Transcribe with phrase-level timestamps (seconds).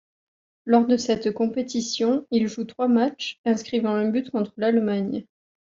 [0.65, 5.27] Lors de cette compétition, il joue trois matchs, inscrivant un but contre l'Allemagne.